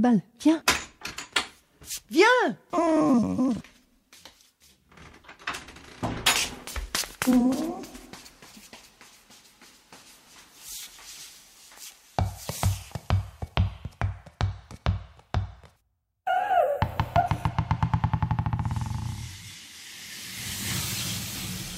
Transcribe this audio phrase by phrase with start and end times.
[0.00, 0.29] Löfberg.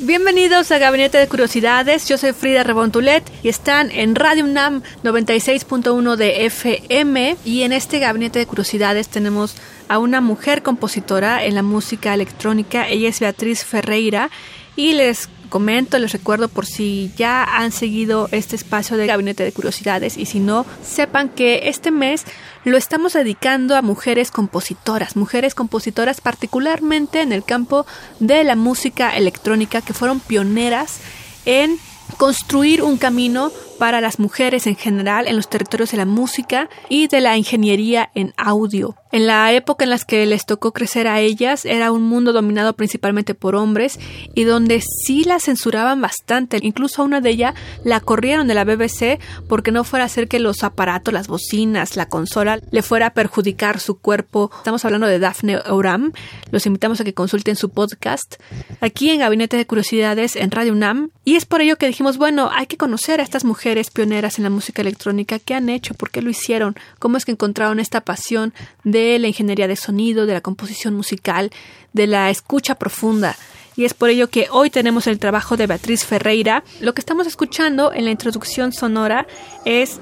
[0.00, 6.16] Bienvenidos a Gabinete de Curiosidades, yo soy Frida Rebontulet y están en Radio UNAM 96.1
[6.16, 9.54] de FM y en este Gabinete de Curiosidades tenemos
[9.88, 14.30] a una mujer compositora en la música electrónica, ella es Beatriz Ferreira
[14.74, 19.52] y les comento, les recuerdo por si ya han seguido este espacio de Gabinete de
[19.52, 22.24] Curiosidades y si no, sepan que este mes
[22.64, 27.86] lo estamos dedicando a mujeres compositoras, mujeres compositoras particularmente en el campo
[28.18, 30.98] de la música electrónica que fueron pioneras
[31.44, 31.78] en
[32.16, 37.06] construir un camino para las mujeres en general en los territorios de la música y
[37.06, 38.96] de la ingeniería en audio.
[39.14, 42.72] En la época en la que les tocó crecer a ellas era un mundo dominado
[42.72, 44.00] principalmente por hombres
[44.34, 46.58] y donde sí la censuraban bastante.
[46.62, 47.54] Incluso a una de ellas
[47.84, 51.94] la corrieron de la BBC porque no fuera a hacer que los aparatos, las bocinas,
[51.94, 54.50] la consola le fuera a perjudicar su cuerpo.
[54.56, 56.10] Estamos hablando de Daphne Oram.
[56.50, 58.42] Los invitamos a que consulten su podcast
[58.80, 61.10] aquí en Gabinete de Curiosidades en Radio UNAM.
[61.24, 64.42] Y es por ello que dijimos, bueno, hay que conocer a estas mujeres pioneras en
[64.42, 65.38] la música electrónica.
[65.38, 65.94] ¿Qué han hecho?
[65.94, 66.74] ¿Por qué lo hicieron?
[66.98, 71.50] ¿Cómo es que encontraron esta pasión de la ingeniería de sonido, de la composición musical,
[71.92, 73.36] de la escucha profunda?
[73.76, 76.62] Y es por ello que hoy tenemos el trabajo de Beatriz Ferreira.
[76.80, 79.26] Lo que estamos escuchando en la introducción sonora
[79.64, 79.98] es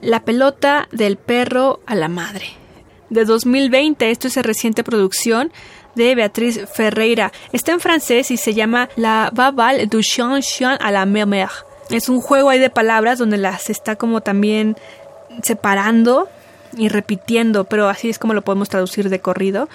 [0.00, 2.46] La pelota del perro a la madre.
[3.10, 5.52] De 2020, esto es de reciente producción
[5.94, 7.32] de Beatriz Ferreira.
[7.52, 11.50] Está en francés y se llama La Babal du Chien Chien à la Mer.
[11.90, 14.76] Es un juego ahí de palabras donde las está como también
[15.42, 16.28] separando
[16.76, 19.68] y repitiendo, pero así es como lo podemos traducir de corrido.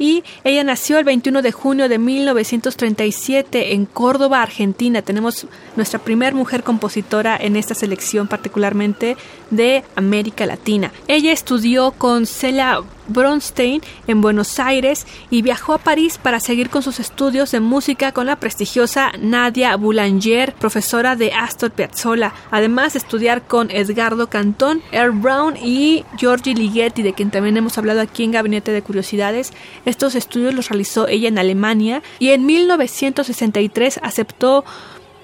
[0.00, 5.02] Y ella nació el 21 de junio de 1937 en Córdoba, Argentina.
[5.02, 5.46] Tenemos
[5.76, 9.18] nuestra primer mujer compositora en esta selección, particularmente
[9.50, 10.90] de América Latina.
[11.06, 12.80] Ella estudió con Celia
[13.10, 18.12] Bronstein en Buenos Aires y viajó a París para seguir con sus estudios de música
[18.12, 24.82] con la prestigiosa Nadia Boulanger, profesora de Astor Piazzolla, además de estudiar con Edgardo Cantón,
[24.92, 29.52] Earl Brown y Giorgi Ligeti, de quien también hemos hablado aquí en Gabinete de Curiosidades.
[29.90, 34.64] Estos estudios los realizó ella en Alemania y en 1963 aceptó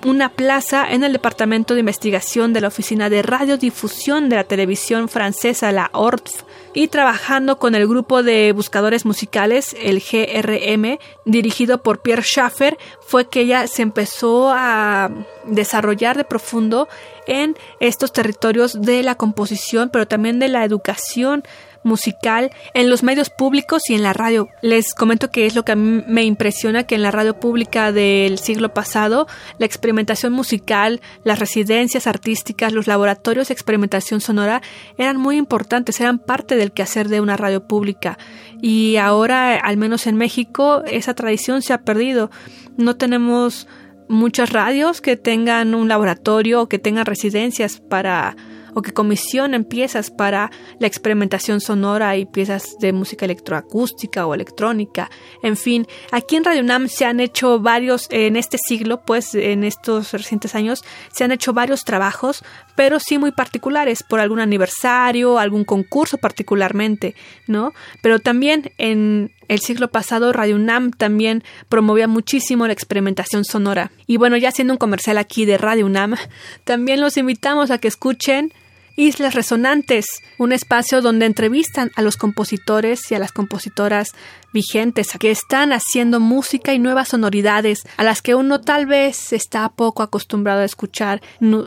[0.04, 5.08] una plaza en el Departamento de Investigación de la Oficina de Radiodifusión de la Televisión
[5.08, 6.42] Francesa, la ORTF,
[6.74, 12.76] y trabajando con el grupo de buscadores musicales, el GRM, dirigido por Pierre Schaffer,
[13.06, 15.10] fue que ella se empezó a
[15.44, 16.88] desarrollar de profundo
[17.28, 21.44] en estos territorios de la composición, pero también de la educación
[21.86, 24.48] musical en los medios públicos y en la radio.
[24.60, 27.92] Les comento que es lo que a mí me impresiona que en la radio pública
[27.92, 29.26] del siglo pasado
[29.58, 34.60] la experimentación musical, las residencias artísticas, los laboratorios de experimentación sonora
[34.98, 38.18] eran muy importantes, eran parte del quehacer de una radio pública.
[38.60, 42.30] Y ahora, al menos en México, esa tradición se ha perdido.
[42.76, 43.68] No tenemos
[44.08, 48.36] muchas radios que tengan un laboratorio o que tengan residencias para
[48.76, 55.10] o que comisionen piezas para la experimentación sonora y piezas de música electroacústica o electrónica.
[55.42, 59.64] En fin, aquí en Radio UNAM se han hecho varios, en este siglo, pues en
[59.64, 62.44] estos recientes años, se han hecho varios trabajos,
[62.76, 67.14] pero sí muy particulares, por algún aniversario, algún concurso particularmente,
[67.46, 67.72] ¿no?
[68.02, 73.90] Pero también en el siglo pasado Radio UNAM también promovía muchísimo la experimentación sonora.
[74.06, 76.16] Y bueno, ya haciendo un comercial aquí de Radio UNAM,
[76.64, 78.52] también los invitamos a que escuchen
[78.96, 80.06] Islas Resonantes,
[80.38, 84.08] un espacio donde entrevistan a los compositores y a las compositoras
[84.52, 89.68] vigentes que están haciendo música y nuevas sonoridades a las que uno tal vez está
[89.68, 91.20] poco acostumbrado a escuchar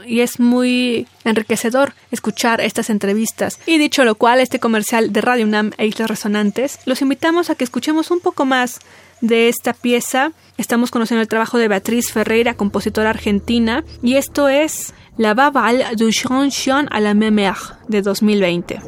[0.07, 3.59] y es muy enriquecedor escuchar estas entrevistas.
[3.67, 7.55] Y dicho lo cual, este comercial de Radio UNAM e Islas Resonantes, los invitamos a
[7.55, 8.79] que escuchemos un poco más
[9.21, 10.31] de esta pieza.
[10.57, 16.11] Estamos conociendo el trabajo de Beatriz Ferreira, compositora argentina, y esto es La Baval du
[16.11, 18.79] Chanson à la Mémère de 2020.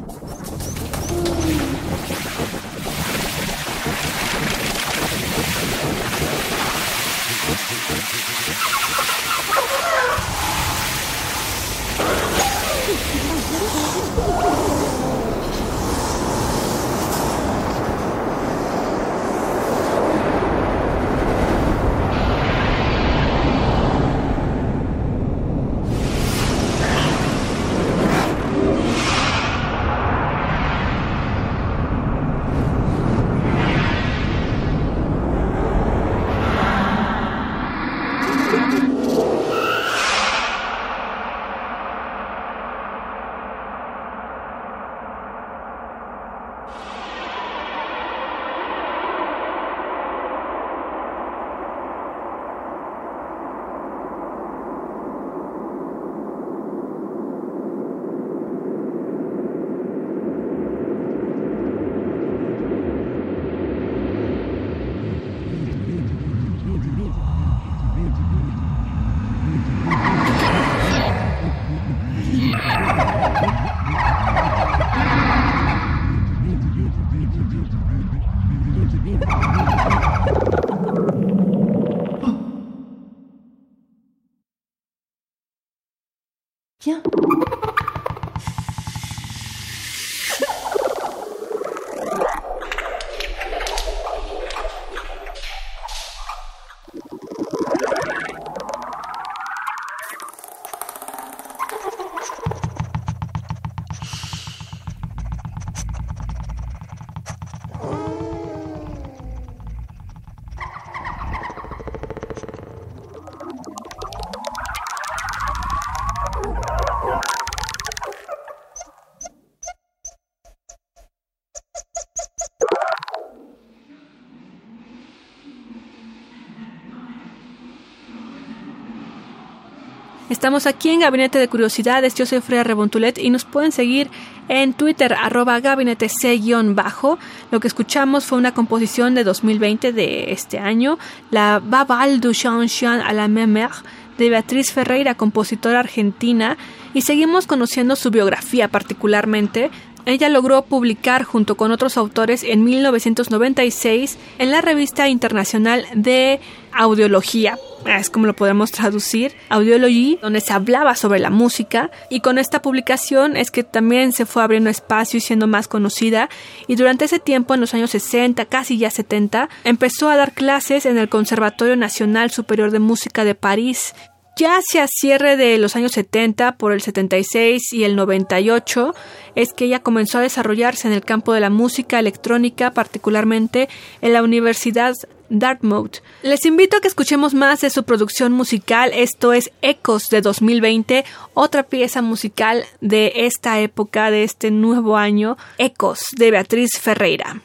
[130.32, 132.14] Estamos aquí en Gabinete de Curiosidades.
[132.14, 134.08] Yo soy Freya Rebontulet y nos pueden seguir
[134.48, 137.18] en Twitter, arroba gabinete C-bajo.
[137.50, 140.98] Lo que escuchamos fue una composición de 2020 de este año,
[141.30, 143.82] la Babal du Chanson à la Mémère
[144.16, 146.56] de Beatriz Ferreira, compositora argentina,
[146.94, 149.70] y seguimos conociendo su biografía particularmente.
[150.06, 156.40] Ella logró publicar junto con otros autores en 1996 en la revista internacional de
[156.72, 157.56] audiología,
[157.86, 161.90] es como lo podemos traducir, Audiology, donde se hablaba sobre la música.
[162.08, 166.28] Y con esta publicación es que también se fue abriendo espacio y siendo más conocida.
[166.66, 170.86] Y durante ese tiempo, en los años 60, casi ya 70, empezó a dar clases
[170.86, 173.94] en el Conservatorio Nacional Superior de Música de París
[174.36, 178.94] ya hacia cierre de los años 70, por el 76 y el 98,
[179.34, 183.68] es que ella comenzó a desarrollarse en el campo de la música electrónica, particularmente
[184.00, 184.94] en la Universidad
[185.28, 185.98] Dartmouth.
[186.22, 191.04] Les invito a que escuchemos más de su producción musical, esto es Ecos de 2020,
[191.34, 197.42] otra pieza musical de esta época, de este nuevo año, Ecos de Beatriz Ferreira.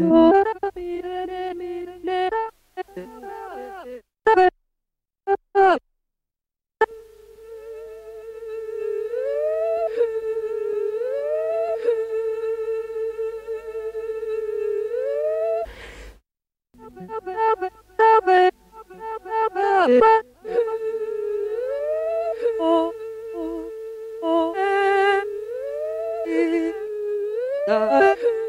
[0.00, 0.32] Oh,
[24.22, 25.22] oh, eh,
[26.26, 26.72] eh,
[27.66, 28.47] eh, eh,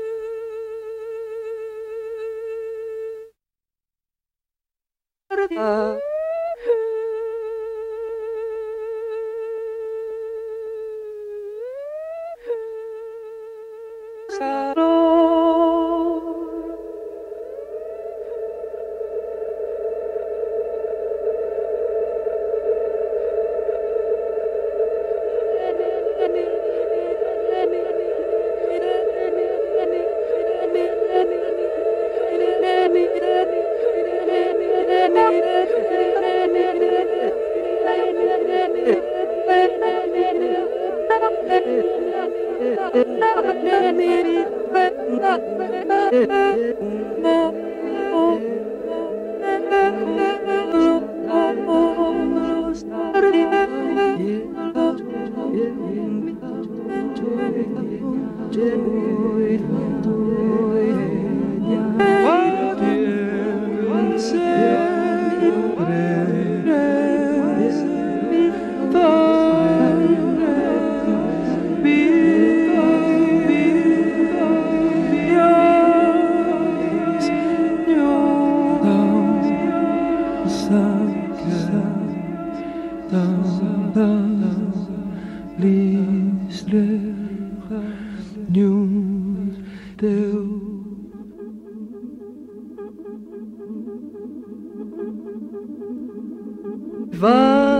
[5.59, 6.08] 嗯
[57.19, 57.65] Joy,
[58.51, 59.57] joy,
[60.03, 60.68] joy,
[97.19, 97.78] Vai.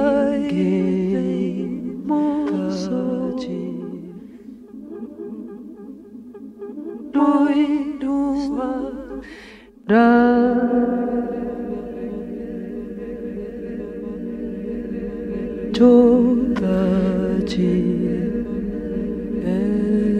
[15.79, 17.71] saudade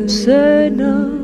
[0.06, 1.20] essa não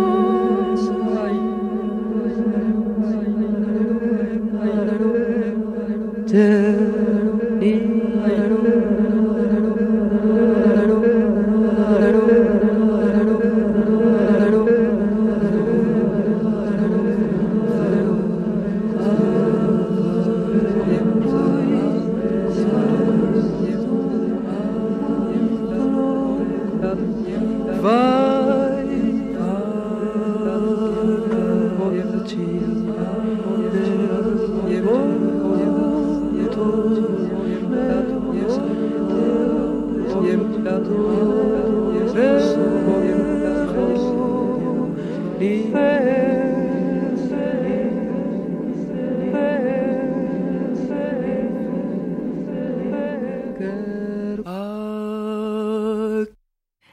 [32.30, 33.29] Jesus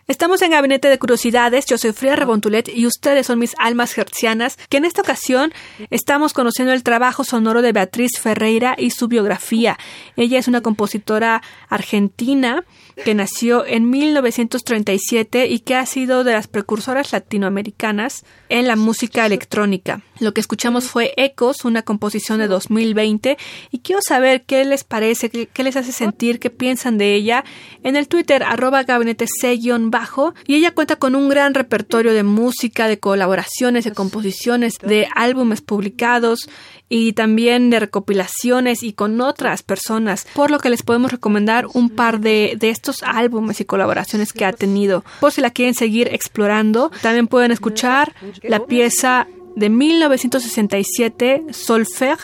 [0.09, 4.57] Estamos en Gabinete de Curiosidades, yo soy Frida Rebontulet y ustedes son mis almas hercianas,
[4.69, 5.53] que en esta ocasión
[5.91, 9.77] estamos conociendo el trabajo sonoro de Beatriz Ferreira y su biografía.
[10.15, 12.65] Ella es una compositora argentina
[13.05, 19.27] que nació en 1937 y que ha sido de las precursoras latinoamericanas en la música
[19.27, 20.03] electrónica.
[20.19, 23.37] Lo que escuchamos fue Ecos, una composición de 2020,
[23.71, 27.45] y quiero saber qué les parece, qué, les hace sentir, qué piensan de ella
[27.83, 32.89] en el Twitter arroba gabinete C-bajo, y ella cuenta con un gran repertorio de música,
[32.89, 36.49] de colaboraciones, de composiciones, de álbumes publicados,
[36.89, 41.91] y también de recopilaciones y con otras personas, por lo que les podemos recomendar un
[41.91, 45.05] par de, de estos álbumes y colaboraciones que ha tenido.
[45.21, 52.19] Por si la quieren seguir explorando, también pueden escuchar la pieza de 1967, Solfer,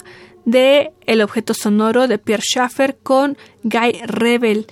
[0.44, 4.66] de El objeto sonoro de Pierre Schaffer con Guy Rebel.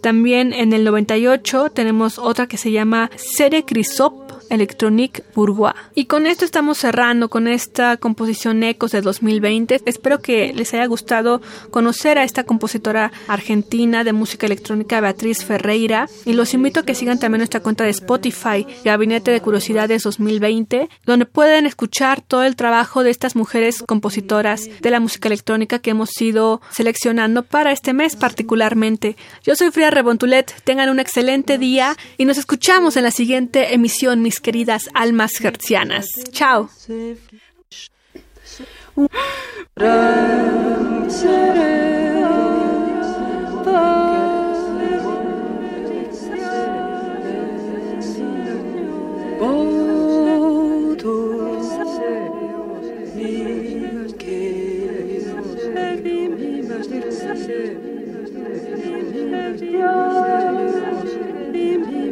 [0.00, 5.74] También en el 98 tenemos otra que se llama Sere Crisop Electronique Bourgeois.
[5.94, 9.80] Y con esto estamos cerrando con esta composición Ecos de 2020.
[9.84, 16.08] Espero que les haya gustado conocer a esta compositora argentina de música electrónica Beatriz Ferreira
[16.24, 20.88] y los invito a que sigan también nuestra cuenta de Spotify Gabinete de Curiosidades 2020
[21.04, 25.90] donde pueden escuchar todo el trabajo de estas mujeres compositoras de la música electrónica que
[25.90, 29.16] hemos ido seleccionando para este mes particularmente.
[29.42, 34.22] Yo soy Frida Rebontulet, tengan un excelente día y nos escuchamos en la siguiente emisión,
[34.22, 36.06] mis queridas almas hercianas.
[36.32, 36.68] Chao.